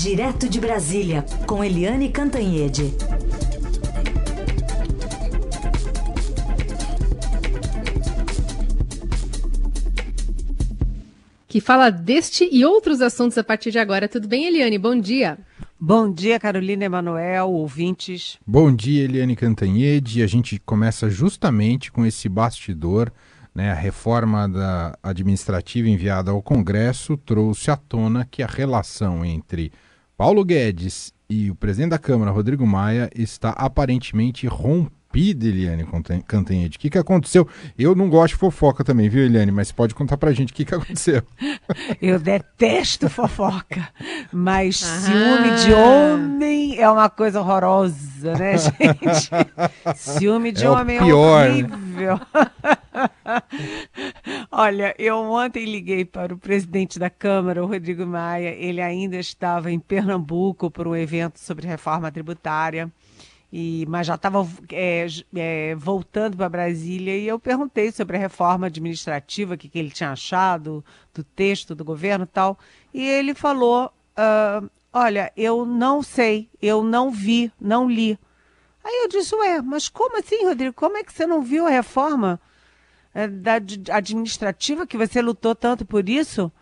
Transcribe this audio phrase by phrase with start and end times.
[0.00, 2.94] Direto de Brasília, com Eliane Cantanhede.
[11.48, 14.08] Que fala deste e outros assuntos a partir de agora.
[14.08, 14.78] Tudo bem, Eliane?
[14.78, 15.36] Bom dia.
[15.80, 18.38] Bom dia, Carolina Emanuel, ouvintes.
[18.46, 20.22] Bom dia, Eliane Cantanhede.
[20.22, 23.10] A gente começa justamente com esse bastidor
[23.52, 29.72] né, a reforma da administrativa enviada ao Congresso trouxe à tona que a relação entre
[30.18, 35.86] Paulo Guedes e o presidente da Câmara, Rodrigo Maia, está aparentemente rompida Pida, Eliane
[36.26, 36.76] Cantanhede.
[36.76, 37.48] O que, que aconteceu?
[37.78, 39.50] Eu não gosto de fofoca também, viu, Eliane?
[39.50, 41.22] Mas pode contar pra gente o que, que aconteceu.
[42.00, 43.88] Eu detesto fofoca,
[44.32, 45.00] mas ah.
[45.00, 49.30] ciúme de homem é uma coisa horrorosa, né, gente?
[49.96, 52.20] ciúme de é homem pior, é horrível.
[54.52, 58.50] Olha, eu ontem liguei para o presidente da Câmara, o Rodrigo Maia.
[58.50, 62.90] Ele ainda estava em Pernambuco por um evento sobre reforma tributária
[63.52, 68.66] e, mas já estava é, é, voltando para Brasília e eu perguntei sobre a reforma
[68.66, 72.58] administrativa, o que, que ele tinha achado do texto do governo e tal.
[72.92, 78.18] E ele falou: uh, Olha, eu não sei, eu não vi, não li.
[78.84, 80.74] Aí eu disse: Ué, mas como assim, Rodrigo?
[80.74, 82.38] Como é que você não viu a reforma
[83.14, 83.54] é, da
[83.94, 86.52] administrativa que você lutou tanto por isso?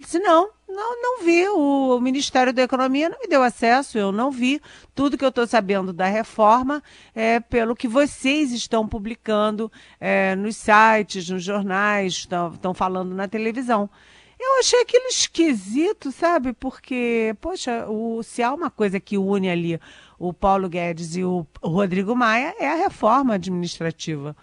[0.00, 1.46] Disse: Não, não, não vi.
[1.48, 4.60] O, Ministério da Economia não me deu acesso, eu não vi.
[4.94, 6.82] Tudo que eu estou sabendo da reforma
[7.14, 13.90] é pelo que vocês estão publicando é, nos sites, nos jornais, estão falando na televisão.
[14.38, 16.54] Eu achei aquilo esquisito, sabe?
[16.54, 19.78] Porque, poxa, o, se há uma coisa que une ali
[20.18, 24.34] o Paulo Guedes e o Rodrigo Maia, é a reforma administrativa.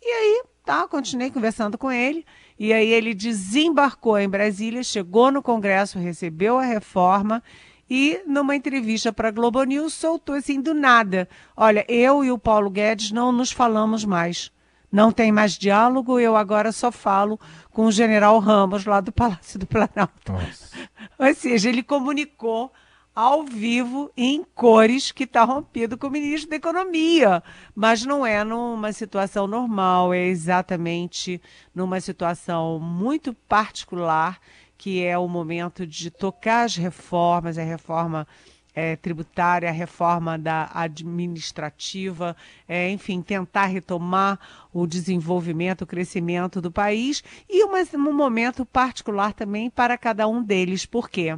[0.00, 2.24] E aí, tá, continuei conversando com ele.
[2.60, 7.42] E aí ele desembarcou em Brasília, chegou no Congresso, recebeu a reforma
[7.88, 12.38] e, numa entrevista para a Globo News, soltou assim do nada: Olha, eu e o
[12.38, 14.52] Paulo Guedes não nos falamos mais.
[14.92, 17.40] Não tem mais diálogo, eu agora só falo
[17.70, 20.30] com o general Ramos, lá do Palácio do Planalto.
[20.30, 20.76] Nossa.
[21.18, 22.70] Ou seja, ele comunicou
[23.14, 27.42] ao vivo em cores que está rompido com o ministro da Economia.
[27.74, 31.40] Mas não é numa situação normal, é exatamente
[31.74, 34.38] numa situação muito particular,
[34.78, 38.26] que é o momento de tocar as reformas, a reforma
[38.74, 42.36] é, tributária, a reforma da administrativa,
[42.68, 44.38] é, enfim, tentar retomar
[44.72, 50.86] o desenvolvimento, o crescimento do país e um momento particular também para cada um deles.
[50.86, 51.36] Por quê?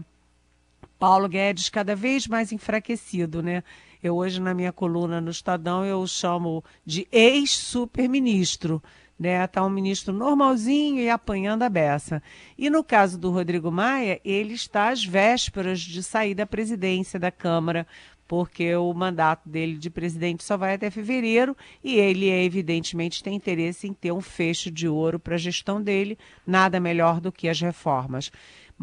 [1.02, 3.64] Paulo Guedes cada vez mais enfraquecido, né?
[4.00, 8.80] Eu hoje na minha coluna no Estadão eu chamo de ex-superministro,
[9.18, 9.44] né?
[9.48, 12.22] Tá um ministro normalzinho e apanhando a beça.
[12.56, 17.32] E no caso do Rodrigo Maia, ele está às vésperas de sair da presidência da
[17.32, 17.84] Câmara,
[18.28, 23.88] porque o mandato dele de presidente só vai até fevereiro e ele, evidentemente, tem interesse
[23.88, 27.60] em ter um fecho de ouro para a gestão dele, nada melhor do que as
[27.60, 28.30] reformas.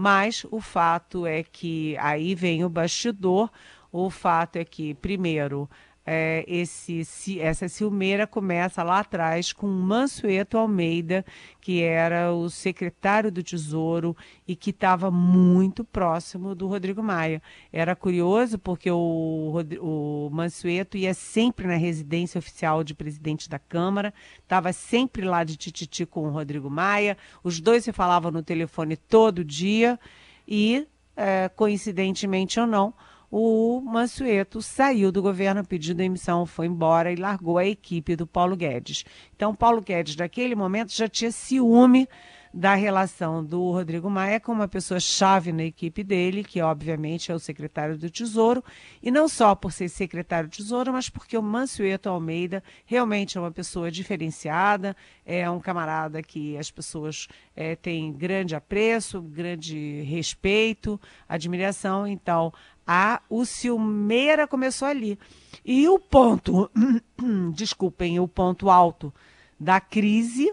[0.02, 3.52] Mas o fato é que aí vem o bastidor.
[3.92, 5.70] O fato é que, primeiro,
[6.06, 11.24] é, esse, essa ciumeira começa lá atrás com Mansueto Almeida,
[11.62, 14.16] que era o secretário do Tesouro
[14.48, 17.42] e que estava muito próximo do Rodrigo Maia.
[17.72, 24.14] Era curioso porque o, o Mansueto ia sempre na residência oficial de presidente da Câmara,
[24.42, 28.98] estava sempre lá de tititi com o Rodrigo Maia, os dois se falavam no telefone
[28.98, 30.00] todo dia
[30.48, 32.94] e, é, coincidentemente ou não,
[33.32, 38.56] o Mansueto saiu do governo, pediu demissão, foi embora e largou a equipe do Paulo
[38.56, 39.06] Guedes.
[39.36, 42.08] Então, Paulo Guedes, naquele momento, já tinha ciúme
[42.54, 47.36] da relação do Rodrigo Maia com uma pessoa chave na equipe dele, que obviamente é
[47.36, 48.64] o secretário do Tesouro,
[49.02, 53.42] e não só por ser secretário do Tesouro, mas porque o Mansueto Almeida realmente é
[53.42, 54.96] uma pessoa diferenciada,
[55.26, 62.52] é um camarada que as pessoas é, têm grande apreço, grande respeito, admiração, então
[62.86, 65.20] a o Ciumeira começou ali.
[65.64, 66.72] E o ponto,
[67.54, 69.14] desculpem, o ponto alto
[69.60, 70.52] da crise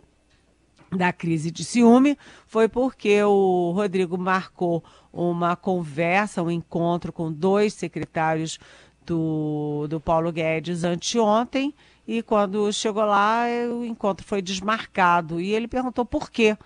[0.96, 2.16] da crise de ciúme
[2.46, 4.82] foi porque o Rodrigo marcou
[5.12, 8.58] uma conversa, um encontro com dois secretários
[9.06, 11.74] do, do Paulo Guedes anteontem
[12.06, 15.40] e quando chegou lá o encontro foi desmarcado.
[15.40, 16.56] E ele perguntou por quê?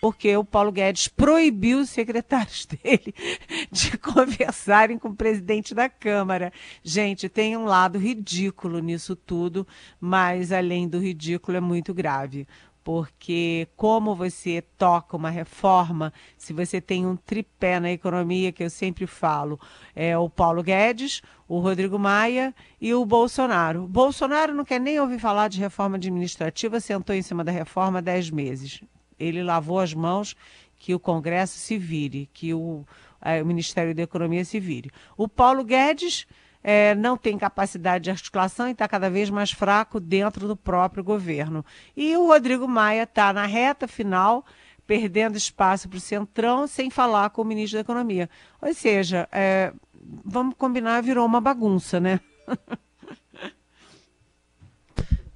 [0.00, 3.14] Porque o Paulo Guedes proibiu os secretários dele
[3.72, 6.52] de conversarem com o presidente da Câmara.
[6.82, 9.66] Gente, tem um lado ridículo nisso tudo,
[9.98, 12.46] mas além do ridículo é muito grave
[12.86, 18.70] porque como você toca uma reforma, se você tem um tripé na economia, que eu
[18.70, 19.58] sempre falo,
[19.92, 23.88] é o Paulo Guedes, o Rodrigo Maia e o Bolsonaro.
[23.88, 28.00] Bolsonaro não quer nem ouvir falar de reforma administrativa, sentou em cima da reforma há
[28.00, 28.80] dez meses.
[29.18, 30.36] Ele lavou as mãos
[30.78, 32.84] que o Congresso se vire, que o,
[33.20, 34.92] é, o Ministério da Economia se vire.
[35.16, 36.24] O Paulo Guedes
[36.68, 41.04] é, não tem capacidade de articulação e está cada vez mais fraco dentro do próprio
[41.04, 41.64] governo.
[41.96, 44.44] E o Rodrigo Maia está na reta final,
[44.84, 48.28] perdendo espaço para o Centrão, sem falar com o ministro da Economia.
[48.60, 49.72] Ou seja, é,
[50.24, 52.18] vamos combinar, virou uma bagunça, né?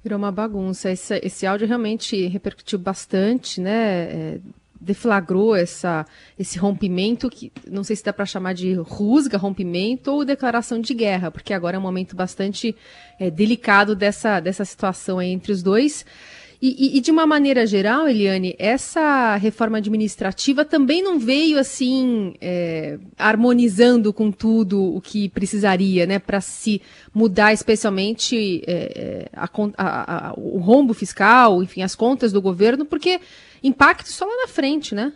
[0.03, 0.89] Virou uma bagunça.
[0.89, 4.01] Esse, esse áudio realmente repercutiu bastante, né?
[4.03, 4.39] É,
[4.81, 6.05] deflagrou essa,
[6.37, 10.93] esse rompimento, que não sei se dá para chamar de rusga, rompimento ou declaração de
[10.95, 12.75] guerra, porque agora é um momento bastante
[13.19, 16.03] é, delicado dessa, dessa situação entre os dois.
[16.61, 22.35] E, e, e, de uma maneira geral, Eliane, essa reforma administrativa também não veio assim
[22.39, 26.79] é, harmonizando com tudo o que precisaria, né, para se
[27.11, 32.85] mudar, especialmente é, é a, a, a, o rombo fiscal, enfim, as contas do governo,
[32.85, 33.19] porque
[33.63, 35.13] impacto só lá na frente, né?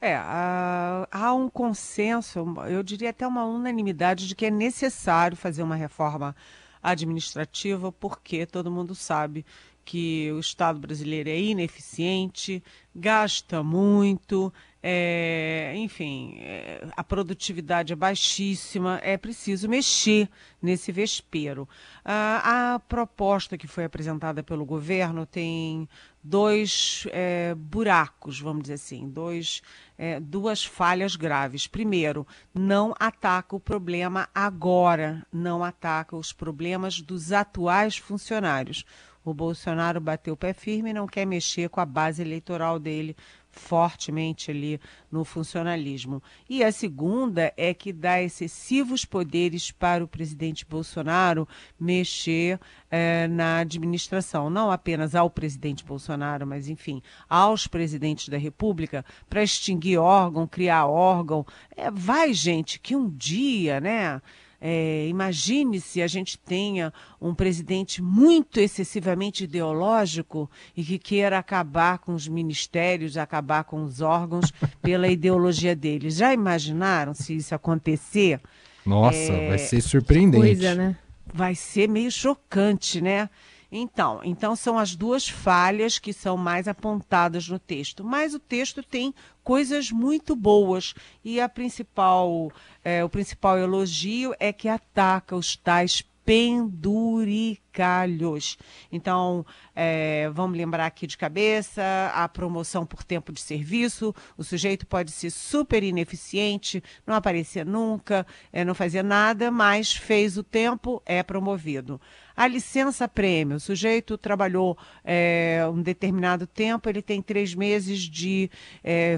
[0.00, 5.76] É, há um consenso, eu diria até uma unanimidade de que é necessário fazer uma
[5.76, 6.34] reforma
[6.82, 9.44] administrativa, porque todo mundo sabe
[9.88, 12.62] que o Estado brasileiro é ineficiente,
[12.94, 14.52] gasta muito,
[14.82, 20.28] é, enfim, é, a produtividade é baixíssima, é preciso mexer
[20.60, 21.66] nesse vespeiro.
[22.04, 25.88] Ah, a proposta que foi apresentada pelo governo tem
[26.22, 29.62] dois é, buracos, vamos dizer assim, dois,
[29.96, 31.66] é, duas falhas graves.
[31.66, 38.84] Primeiro, não ataca o problema agora, não ataca os problemas dos atuais funcionários.
[39.24, 43.16] O Bolsonaro bateu o pé firme e não quer mexer com a base eleitoral dele
[43.50, 44.80] fortemente ali
[45.10, 46.22] no funcionalismo.
[46.48, 51.46] E a segunda é que dá excessivos poderes para o presidente Bolsonaro
[51.78, 52.58] mexer
[52.90, 59.42] eh, na administração, não apenas ao presidente Bolsonaro, mas enfim, aos presidentes da República, para
[59.42, 61.44] extinguir órgão, criar órgão.
[61.76, 64.22] É, vai, gente, que um dia, né?
[64.60, 71.98] É, imagine se a gente tenha um presidente muito excessivamente ideológico e que queira acabar
[71.98, 74.52] com os ministérios, acabar com os órgãos
[74.82, 76.16] pela ideologia deles.
[76.16, 78.40] Já imaginaram se isso acontecer?
[78.84, 79.48] Nossa, é...
[79.48, 80.44] vai ser surpreendente.
[80.44, 80.96] Coisa, né?
[81.32, 83.28] Vai ser meio chocante, né?
[83.70, 88.02] Então, então são as duas falhas que são mais apontadas no texto.
[88.02, 92.50] Mas o texto tem coisas muito boas e a principal,
[92.82, 98.58] é, o principal elogio é que ataca os tais penduricalhos.
[98.92, 104.14] Então, é, vamos lembrar aqui de cabeça a promoção por tempo de serviço.
[104.36, 110.36] O sujeito pode ser super ineficiente, não aparecer nunca, é, não fazer nada, mas fez
[110.36, 111.98] o tempo, é promovido.
[112.36, 118.50] A licença prêmio, o sujeito trabalhou é, um determinado tempo, ele tem três meses de
[118.84, 119.16] é,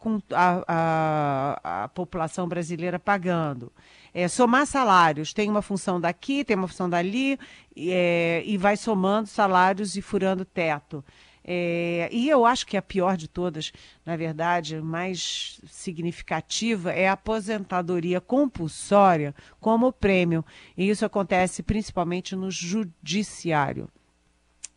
[0.00, 3.70] com a, a, a população brasileira pagando
[4.16, 5.34] é, somar salários.
[5.34, 7.38] Tem uma função daqui, tem uma função dali,
[7.76, 11.04] é, e vai somando salários e furando teto.
[11.44, 13.72] É, e eu acho que a pior de todas,
[14.06, 20.42] na verdade, mais significativa, é a aposentadoria compulsória como prêmio.
[20.78, 23.86] E isso acontece principalmente no judiciário.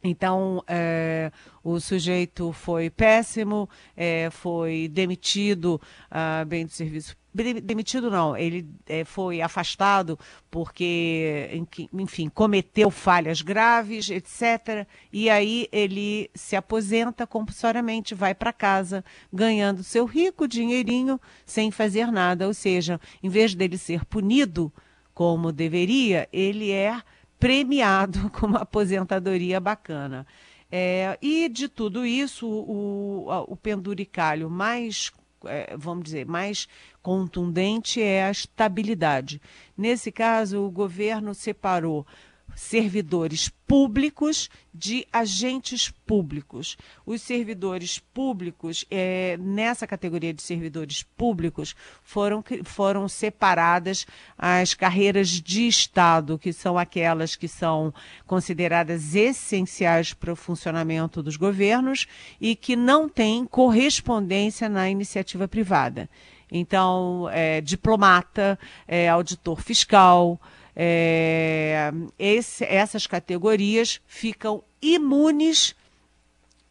[0.04, 1.32] Então, é,
[1.64, 5.80] o sujeito foi péssimo, é, foi demitido
[6.10, 10.18] ah, bem do serviço demitido não, ele é, foi afastado
[10.50, 14.88] porque, enfim, cometeu falhas graves, etc.
[15.14, 22.12] E aí ele se aposenta compulsoriamente, vai para casa, ganhando seu rico dinheirinho sem fazer
[22.12, 22.48] nada.
[22.48, 24.74] Ou seja, em vez dele ser punido
[25.14, 27.00] como deveria, ele é
[27.40, 30.26] premiado com uma aposentadoria bacana.
[30.72, 35.12] É, e de tudo isso, o, o penduricalho mais
[35.78, 36.68] vamos dizer, mais
[37.02, 39.42] contundente é a estabilidade.
[39.78, 42.06] Nesse caso, o governo separou
[42.56, 46.78] servidores públicos de agentes públicos.
[47.06, 55.68] Os servidores públicos, é, nessa categoria de servidores públicos, foram, foram separadas as carreiras de
[55.68, 57.94] Estado, que são aquelas que são
[58.26, 62.08] consideradas essenciais para o funcionamento dos governos
[62.42, 66.10] e que não têm correspondência na iniciativa privada.
[66.52, 70.40] Então, é, diplomata, é, auditor fiscal,
[70.82, 75.76] é, esse, essas categorias ficam imunes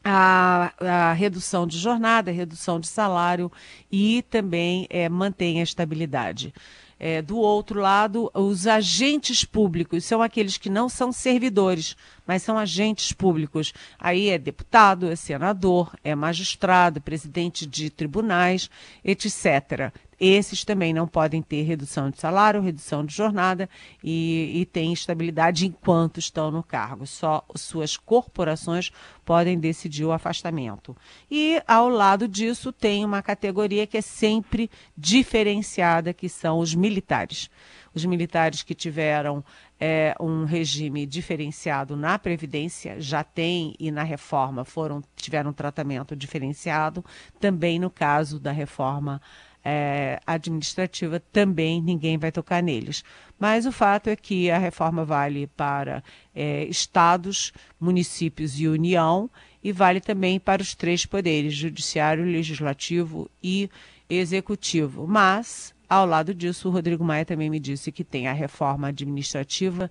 [0.02, 3.52] a, redução de jornada, redução de salário
[3.92, 6.54] e também é, mantém a estabilidade.
[6.98, 11.94] É, do outro lado, os agentes públicos são aqueles que não são servidores,
[12.26, 13.74] mas são agentes públicos.
[13.98, 18.70] Aí é deputado, é senador, é magistrado, presidente de tribunais,
[19.04, 19.92] etc.
[20.20, 23.68] Esses também não podem ter redução de salário, redução de jornada
[24.02, 27.06] e, e têm estabilidade enquanto estão no cargo.
[27.06, 28.90] Só suas corporações
[29.24, 30.96] podem decidir o afastamento.
[31.30, 37.48] E ao lado disso tem uma categoria que é sempre diferenciada, que são os militares.
[37.94, 39.44] Os militares que tiveram
[39.80, 46.16] é, um regime diferenciado na Previdência, já tem, e na reforma foram, tiveram um tratamento
[46.16, 47.04] diferenciado,
[47.40, 49.20] também no caso da reforma
[49.64, 53.04] é, administrativa, também ninguém vai tocar neles.
[53.38, 56.02] Mas o fato é que a reforma vale para
[56.34, 59.30] é, estados, municípios e União,
[59.62, 63.68] e vale também para os três poderes, judiciário, legislativo e
[64.08, 65.06] executivo.
[65.06, 69.90] Mas, ao lado disso, o Rodrigo Maia também me disse que tem a reforma administrativa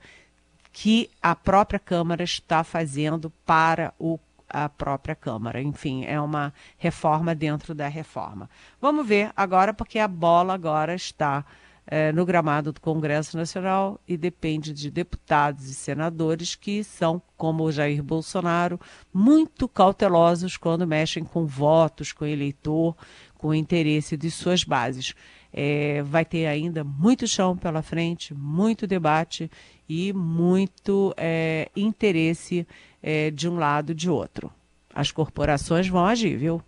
[0.71, 5.61] que a própria Câmara está fazendo para o a própria Câmara.
[5.61, 8.49] Enfim, é uma reforma dentro da reforma.
[8.81, 11.45] Vamos ver agora, porque a bola agora está
[11.87, 17.63] é, no gramado do Congresso Nacional e depende de deputados e senadores que são, como
[17.63, 18.79] o Jair Bolsonaro,
[19.13, 22.95] muito cautelosos quando mexem com votos, com eleitor,
[23.35, 25.15] com o interesse de suas bases.
[25.53, 29.49] É, vai ter ainda muito chão pela frente, muito debate
[29.87, 32.67] e muito é, interesse
[33.09, 34.51] é, de um lado de outro.
[34.93, 36.61] As corporações vão agir, viu?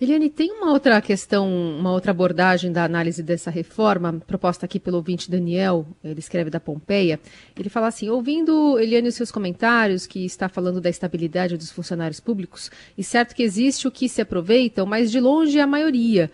[0.00, 1.46] Eliane, tem uma outra questão,
[1.78, 6.58] uma outra abordagem da análise dessa reforma, proposta aqui pelo ouvinte Daniel, ele escreve da
[6.58, 7.20] Pompeia.
[7.54, 12.20] Ele fala assim: ouvindo, Eliane, os seus comentários, que está falando da estabilidade dos funcionários
[12.20, 16.30] públicos, e certo que existe o que se aproveitam, mas de longe a maioria.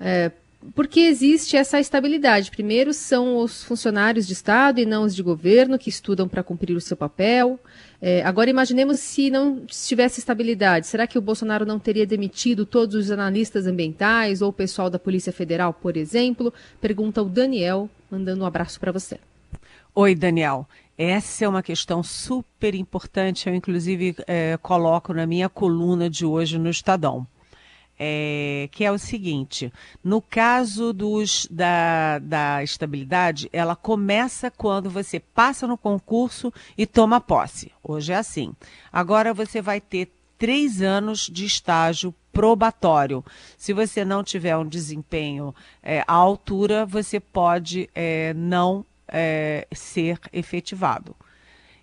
[0.00, 0.32] É,
[0.74, 2.50] porque existe essa estabilidade.
[2.50, 6.76] Primeiro, são os funcionários de Estado e não os de governo que estudam para cumprir
[6.76, 7.58] o seu papel.
[8.00, 10.86] É, agora, imaginemos se não tivesse estabilidade.
[10.86, 14.98] Será que o Bolsonaro não teria demitido todos os analistas ambientais ou o pessoal da
[14.98, 16.52] Polícia Federal, por exemplo?
[16.80, 19.18] Pergunta o Daniel, mandando um abraço para você.
[19.94, 20.66] Oi, Daniel.
[20.96, 23.48] Essa é uma questão super importante.
[23.48, 27.26] Eu, inclusive, é, coloco na minha coluna de hoje no Estadão
[27.98, 29.72] é, que é o seguinte:
[30.02, 37.20] no caso dos, da, da estabilidade, ela começa quando você passa no concurso e toma
[37.20, 37.72] posse.
[37.82, 38.54] Hoje é assim.
[38.92, 43.24] Agora você vai ter três anos de estágio probatório.
[43.56, 50.18] Se você não tiver um desempenho é, à altura, você pode é, não é, ser
[50.32, 51.14] efetivado.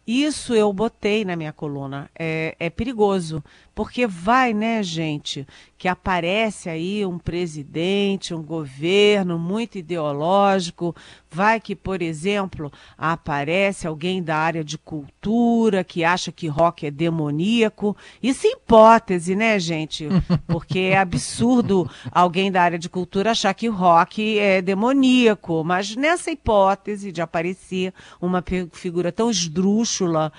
[0.05, 2.09] Isso eu botei na minha coluna.
[2.17, 3.43] É, é perigoso,
[3.81, 5.43] porque vai, né, gente,
[5.75, 10.95] que aparece aí um presidente, um governo muito ideológico,
[11.31, 16.91] vai que, por exemplo, aparece alguém da área de cultura que acha que rock é
[16.91, 17.97] demoníaco.
[18.21, 20.07] Isso é hipótese, né, gente?
[20.45, 26.29] Porque é absurdo alguém da área de cultura achar que rock é demoníaco, mas nessa
[26.29, 30.31] hipótese de aparecer uma figura tão esdrúxula,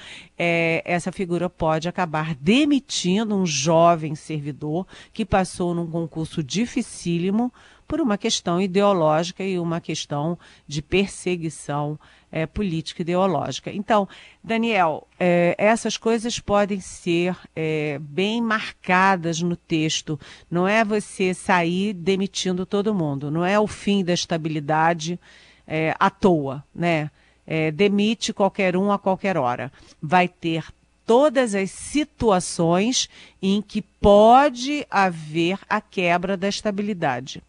[0.45, 7.53] é, essa figura pode acabar demitindo um jovem servidor que passou num concurso dificílimo
[7.87, 11.97] por uma questão ideológica e uma questão de perseguição
[12.33, 13.71] é, política ideológica.
[13.71, 14.09] Então,
[14.43, 20.19] Daniel, é, essas coisas podem ser é, bem marcadas no texto.
[20.51, 25.21] Não é você sair demitindo todo mundo, não é o fim da estabilidade
[25.69, 27.13] é, à toa, né?
[27.47, 29.73] É, demite qualquer um a qualquer hora.
[30.01, 30.65] Vai ter
[31.07, 33.09] todas as situações
[33.41, 37.43] em que pode haver a quebra da estabilidade.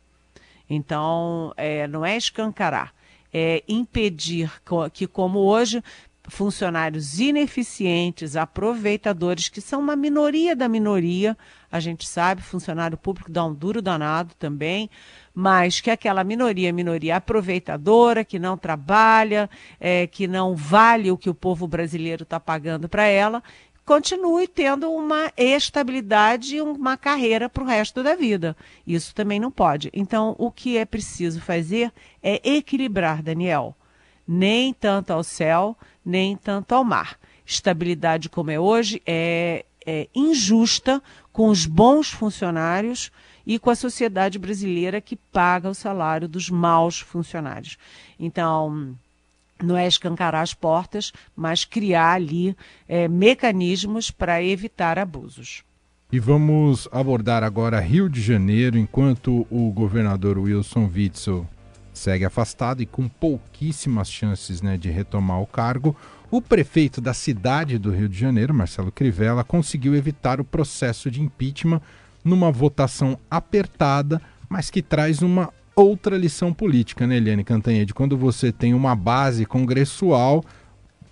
[0.69, 2.93] Então, é, não é escancarar,
[3.31, 4.51] é impedir
[4.91, 5.83] que, como hoje,
[6.27, 11.37] funcionários ineficientes, aproveitadores, que são uma minoria da minoria,
[11.71, 14.89] a gente sabe, funcionário público dá um duro danado também,
[15.33, 19.49] mas que aquela minoria, minoria aproveitadora, que não trabalha,
[19.79, 23.43] é, que não vale o que o povo brasileiro está pagando para ela,
[23.85, 28.55] continue tendo uma estabilidade e uma carreira para o resto da vida.
[28.87, 29.89] Isso também não pode.
[29.93, 33.75] Então, o que é preciso fazer é equilibrar, Daniel.
[34.25, 35.75] Nem tanto ao céu,
[36.05, 37.17] nem tanto ao mar.
[37.45, 43.12] Estabilidade como é hoje é, é injusta com os bons funcionários
[43.45, 47.77] e com a sociedade brasileira que paga o salário dos maus funcionários.
[48.19, 48.95] Então,
[49.62, 52.55] não é escancarar as portas, mas criar ali
[52.88, 55.63] é, mecanismos para evitar abusos.
[56.12, 61.48] E vamos abordar agora Rio de Janeiro, enquanto o governador Wilson Witzel
[62.03, 65.95] segue afastado e com pouquíssimas chances né, de retomar o cargo.
[66.29, 71.22] O prefeito da cidade do Rio de Janeiro, Marcelo Crivella, conseguiu evitar o processo de
[71.22, 71.81] impeachment
[72.24, 77.93] numa votação apertada, mas que traz uma outra lição política, né, Eliane Cantanhede?
[77.93, 80.43] Quando você tem uma base congressual,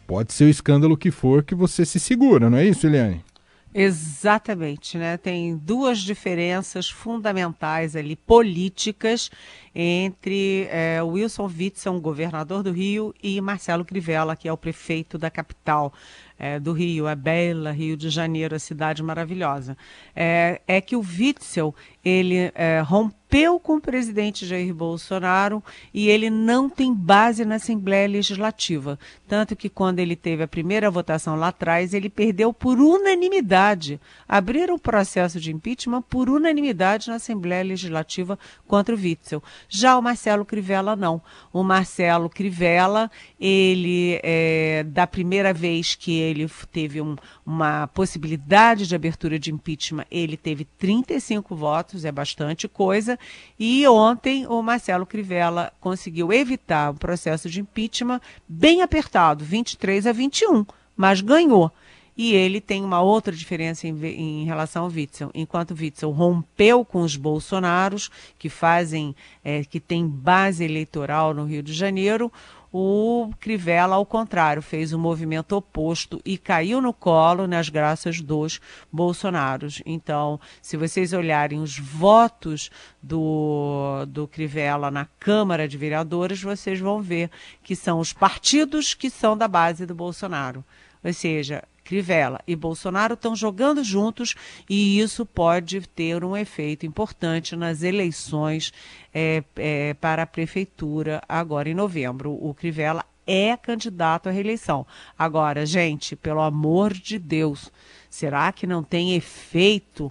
[0.05, 3.23] pode ser o escândalo que for que você se segura, não é isso, Eliane?
[3.73, 5.15] Exatamente, né?
[5.15, 9.31] Tem duas diferenças fundamentais ali, políticas,
[9.73, 15.29] entre é, Wilson Witzel, governador do Rio, e Marcelo Crivella, que é o prefeito da
[15.29, 15.93] capital
[16.41, 19.77] é, do Rio, a bela Rio de Janeiro, a cidade maravilhosa.
[20.15, 26.31] É, é que o Witzel, ele é, rompeu com o presidente Jair Bolsonaro e ele
[26.31, 28.97] não tem base na Assembleia Legislativa.
[29.27, 34.01] Tanto que quando ele teve a primeira votação lá atrás, ele perdeu por unanimidade.
[34.27, 39.43] Abriram o processo de impeachment por unanimidade na Assembleia Legislativa contra o Witzel.
[39.69, 41.21] Já o Marcelo Crivella, não.
[41.53, 48.95] O Marcelo Crivella, ele, é, da primeira vez que ele teve um, uma possibilidade de
[48.95, 53.19] abertura de impeachment, ele teve 35 votos, é bastante coisa.
[53.59, 60.11] E ontem o Marcelo Crivella conseguiu evitar o processo de impeachment bem apertado, 23 a
[60.11, 61.71] 21, mas ganhou.
[62.15, 65.31] E ele tem uma outra diferença em, em, relação ao Witzel.
[65.33, 71.63] Enquanto Witzel rompeu com os bolsonaros, que fazem, é, que tem base eleitoral no Rio
[71.63, 72.31] de Janeiro,
[72.73, 78.21] o Crivella, ao contrário, fez o um movimento oposto e caiu no colo nas graças
[78.21, 78.61] dos
[78.91, 79.81] bolsonaros.
[79.85, 82.71] Então, se vocês olharem os votos
[83.03, 87.29] do, do Crivella na Câmara de Vereadores, vocês vão ver
[87.61, 90.63] que são os partidos que são da base do Bolsonaro.
[91.03, 94.33] Ou seja, Crivella e Bolsonaro estão jogando juntos
[94.69, 98.71] e isso pode ter um efeito importante nas eleições
[99.13, 102.31] é, é, para a prefeitura agora em novembro.
[102.31, 104.87] O Crivella é candidato à reeleição.
[105.19, 107.69] Agora, gente, pelo amor de Deus,
[108.09, 110.09] será que não tem efeito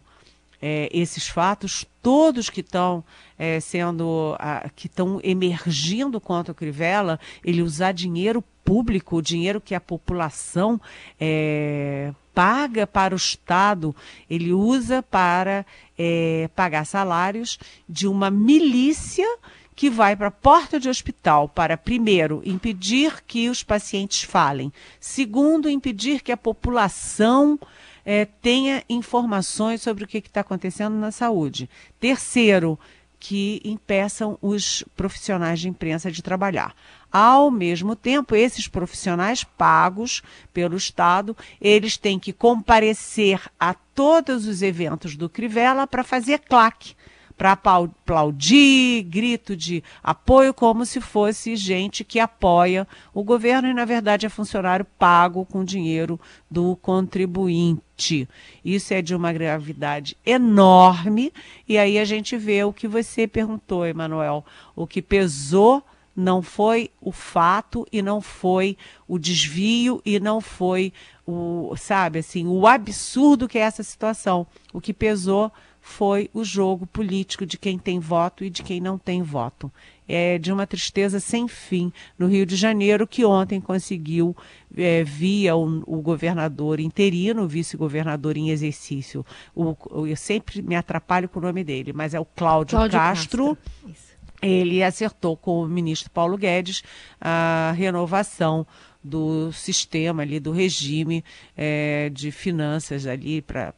[0.61, 3.03] é, esses fatos todos que estão
[3.39, 4.37] é, sendo,
[4.77, 10.81] que estão emergindo contra o Crivella, ele usar dinheiro público, o dinheiro que a população
[11.19, 13.93] é, paga para o Estado,
[14.31, 15.67] ele usa para
[15.99, 19.27] é, pagar salários de uma milícia
[19.75, 25.69] que vai para a porta de hospital para, primeiro, impedir que os pacientes falem, segundo,
[25.69, 27.59] impedir que a população
[28.05, 32.79] é, tenha informações sobre o que está acontecendo na saúde, terceiro,
[33.21, 36.75] que impeçam os profissionais de imprensa de trabalhar.
[37.13, 40.23] Ao mesmo tempo, esses profissionais pagos
[40.55, 46.95] pelo Estado, eles têm que comparecer a todos os eventos do Crivella para fazer claque,
[47.41, 53.87] para aplaudir, grito de apoio, como se fosse gente que apoia o governo e, na
[53.87, 58.29] verdade, é funcionário pago com dinheiro do contribuinte.
[58.63, 61.33] Isso é de uma gravidade enorme.
[61.67, 64.45] E aí a gente vê o que você perguntou, Emanuel,
[64.77, 65.83] o que pesou
[66.15, 68.77] não foi o fato e não foi
[69.09, 70.93] o desvio e não foi
[71.27, 74.47] o, sabe, assim, o absurdo que é essa situação.
[74.75, 75.51] O que pesou
[75.91, 79.71] foi o jogo político de quem tem voto e de quem não tem voto.
[80.09, 84.37] É de uma tristeza sem fim no Rio de Janeiro, que ontem conseguiu,
[84.77, 89.27] é, via o, o, governador interino, o vice-governador em exercício.
[89.55, 89.77] O,
[90.07, 93.57] eu sempre me atrapalho com o nome dele, mas é o Cláudio, Cláudio Castro.
[93.57, 94.11] Castro
[94.43, 96.83] ele acertou com o ministro Paulo Guedes
[97.21, 98.67] a renovação
[99.03, 101.25] do sistema ali, do regime
[101.57, 103.73] é, de finanças ali, pra,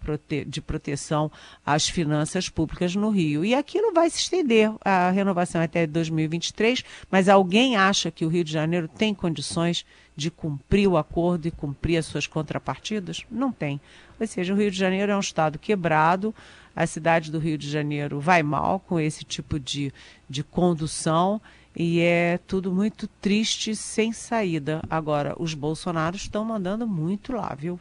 [0.46, 1.30] de proteção
[1.64, 3.44] às finanças públicas no Rio.
[3.44, 8.44] E aquilo vai se estender, a renovação até 2023, mas alguém acha que o Rio
[8.44, 13.24] de Janeiro tem condições de cumprir o acordo e cumprir as suas contrapartidas?
[13.30, 13.80] Não tem.
[14.20, 16.35] Ou seja, o Rio de Janeiro é um estado quebrado,
[16.74, 19.92] a cidade do Rio de Janeiro vai mal com esse tipo de,
[20.28, 21.40] de condução
[21.74, 24.82] e é tudo muito triste, sem saída.
[24.88, 27.80] Agora, os bolsonaros estão mandando muito lá, viu?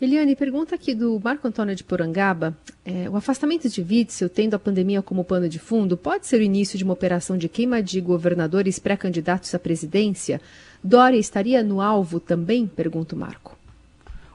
[0.00, 2.56] Eliane, pergunta aqui do Marco Antônio de Porangaba.
[2.86, 6.42] É, o afastamento de Witzel, tendo a pandemia como pano de fundo, pode ser o
[6.42, 10.40] início de uma operação de queima de governadores pré-candidatos à presidência?
[10.82, 12.66] Dória estaria no alvo também?
[12.66, 13.58] Pergunta o Marco.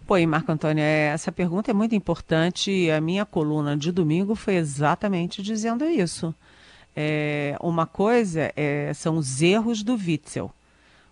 [0.05, 2.91] Pô, e Marco Antônio, é, essa pergunta é muito importante.
[2.91, 6.31] A minha coluna de domingo foi exatamente dizendo isso.
[6.95, 10.51] É, uma coisa é, são os erros do Witzel.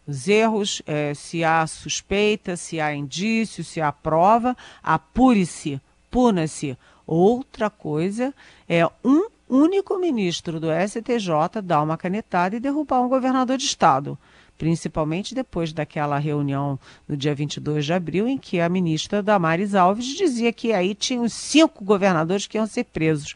[0.08, 6.78] os erros, é, se há suspeita, se há indício, se há prova, apure-se, puna-se.
[7.06, 8.34] Outra coisa
[8.68, 14.18] é um único ministro do STJ dar uma canetada e derrubar um governador de Estado
[14.58, 20.06] principalmente depois daquela reunião no dia 22 de abril, em que a ministra Damares Alves
[20.06, 23.36] dizia que aí tinham cinco governadores que iam ser presos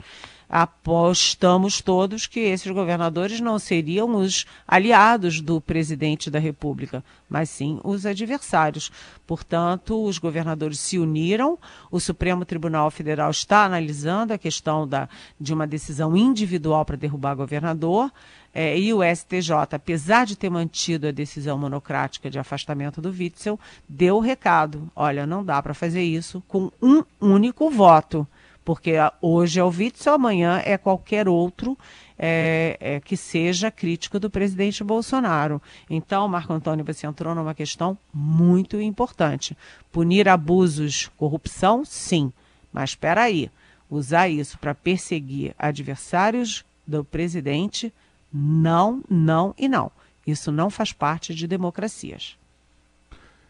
[0.49, 7.79] apostamos todos que esses governadores não seriam os aliados do presidente da República, mas sim
[7.83, 8.91] os adversários.
[9.25, 11.59] Portanto, os governadores se uniram,
[11.91, 17.35] o Supremo Tribunal Federal está analisando a questão da, de uma decisão individual para derrubar
[17.35, 18.11] governador.
[18.53, 23.59] É, e o STJ, apesar de ter mantido a decisão monocrática de afastamento do Witzel,
[23.87, 28.25] deu o recado: olha, não dá para fazer isso com um único voto
[28.67, 31.77] porque hoje é o Witzel, amanhã é qualquer outro
[32.19, 35.61] é, é, que seja crítico do presidente Bolsonaro.
[35.89, 39.55] Então, Marco Antônio, você entrou numa questão muito importante.
[39.89, 42.29] Punir abusos, corrupção, sim,
[42.73, 43.49] mas espera aí,
[43.89, 47.93] usar isso para perseguir adversários do presidente,
[48.33, 49.89] não, não e não.
[50.27, 52.35] Isso não faz parte de democracias.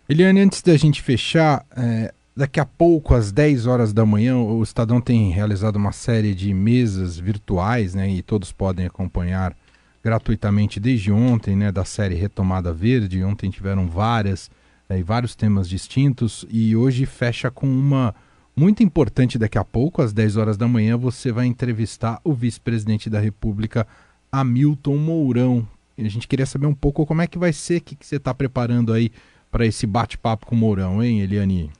[0.08, 4.62] Eliane, antes da gente fechar, é, Daqui a pouco, às 10 horas da manhã, o
[4.62, 8.08] Estadão tem realizado uma série de mesas virtuais, né?
[8.12, 9.58] E todos podem acompanhar
[10.04, 11.71] gratuitamente desde ontem, né?
[11.71, 13.23] Da série Retomada Verde.
[13.23, 14.52] Ontem tiveram várias
[14.88, 18.13] né, vários temas distintos e hoje fecha com uma
[18.56, 19.39] muito importante.
[19.39, 23.88] Daqui a pouco, às 10 horas da manhã, você vai entrevistar o vice-presidente da República,
[24.32, 25.67] Hamilton Mourão.
[25.97, 28.06] E a gente queria saber um pouco como é que vai ser, o que, que
[28.06, 29.12] você está preparando aí
[29.52, 31.71] para esse bate-papo com o Mourão, hein, Eliane?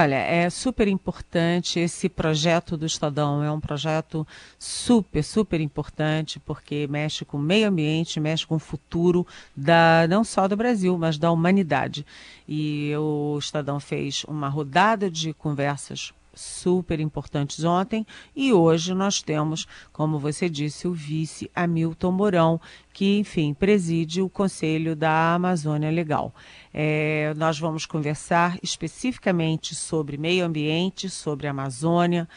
[0.00, 3.42] Olha, é super importante esse projeto do Estadão.
[3.42, 4.24] É um projeto
[4.56, 10.22] super, super importante porque mexe com o meio ambiente, mexe com o futuro da não
[10.22, 12.06] só do Brasil, mas da humanidade.
[12.46, 18.06] E o Estadão fez uma rodada de conversas super importantes ontem.
[18.34, 22.60] E hoje nós temos, como você disse, o vice Hamilton Mourão,
[22.92, 26.34] que, enfim, preside o Conselho da Amazônia Legal.
[26.72, 32.28] É, nós vamos conversar especificamente sobre meio ambiente, sobre a Amazônia,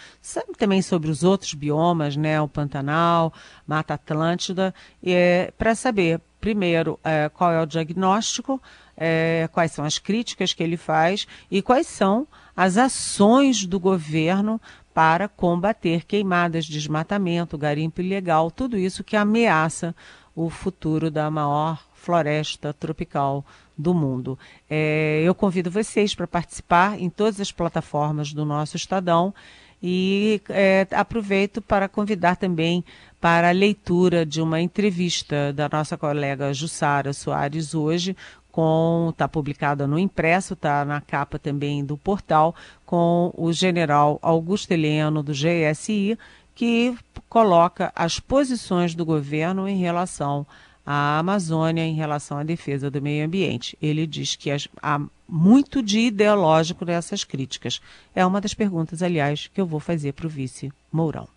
[0.58, 3.34] também sobre os outros biomas, né, o Pantanal,
[3.66, 8.62] Mata Atlântida, é, para saber, primeiro, é, qual é o diagnóstico,
[8.96, 14.60] é, quais são as críticas que ele faz e quais são as ações do governo
[14.94, 19.96] para combater queimadas, desmatamento, garimpo ilegal, tudo isso que ameaça
[20.36, 23.46] o futuro da maior floresta tropical
[23.78, 24.38] do mundo.
[24.70, 29.34] É, eu convido vocês para participar em todas as plataformas do nosso Estadão
[29.84, 32.84] e é, aproveito para convidar também
[33.20, 38.16] para a leitura de uma entrevista da nossa colega Jussara Soares hoje
[38.52, 42.54] com está publicada no impresso, está na capa também do portal
[42.86, 46.18] com o general Augusto Heleno do GSI,
[46.54, 46.96] que
[47.30, 50.46] coloca as posições do governo em relação
[50.86, 53.78] a Amazônia em relação à defesa do meio ambiente.
[53.82, 57.80] Ele diz que as, há muito de ideológico nessas críticas.
[58.16, 61.28] É uma das perguntas, aliás, que eu vou fazer para o vice Mourão.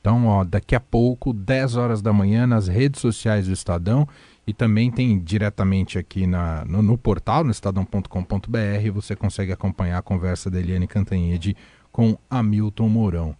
[0.00, 4.08] Então, ó, daqui a pouco, 10 horas da manhã, nas redes sociais do Estadão
[4.46, 10.02] e também tem diretamente aqui na, no, no portal, no estadão.com.br, você consegue acompanhar a
[10.02, 11.56] conversa da Eliane Cantanhede
[11.90, 13.36] com Hamilton Mourão.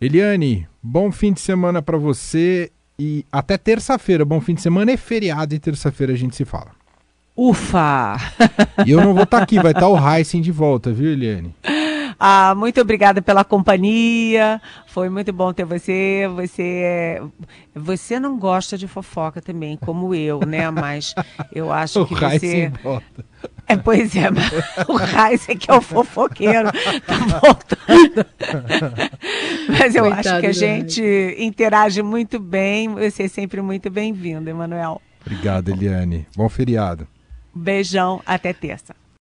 [0.00, 4.24] Eliane, bom fim de semana para você e até terça-feira.
[4.24, 6.72] Bom fim de semana e feriado e terça-feira a gente se fala.
[7.36, 8.16] Ufa!
[8.86, 11.12] E eu não vou estar tá aqui, vai estar tá o Heisen de volta, viu,
[11.12, 11.54] Eliane?
[12.22, 14.60] Ah, muito obrigada pela companhia.
[14.86, 16.28] Foi muito bom ter você.
[16.36, 17.18] Você
[17.74, 20.70] você não gosta de fofoca também, como eu, né?
[20.70, 21.14] Mas
[21.50, 22.70] eu acho que você
[23.66, 24.52] É, pois é, mas
[24.86, 26.70] o Heisen que é o fofoqueiro,
[27.06, 28.26] tá voltando.
[29.78, 32.90] mas eu Coitado acho que a gente interage muito bem.
[32.90, 35.00] Você é sempre muito bem-vindo, Emanuel.
[35.24, 36.26] Obrigado, Eliane.
[36.36, 37.08] Bom feriado.
[37.54, 38.99] Beijão, até terça.